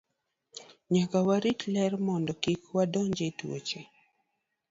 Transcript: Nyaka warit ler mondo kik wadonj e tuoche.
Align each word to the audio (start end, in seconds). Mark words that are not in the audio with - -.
Nyaka 0.93 1.17
warit 1.27 1.59
ler 1.73 1.93
mondo 2.05 2.31
kik 2.43 2.61
wadonj 2.75 3.17
e 3.27 3.29
tuoche. 3.37 3.81